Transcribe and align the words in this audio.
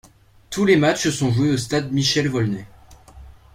Tous 0.49 0.65
les 0.65 0.77
matchs 0.77 1.09
sont 1.09 1.31
joués 1.31 1.51
au 1.51 1.57
Stade 1.57 1.91
Michel-Volnay. 1.91 2.65